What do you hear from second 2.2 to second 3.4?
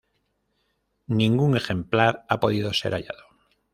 ha podido ser hallado.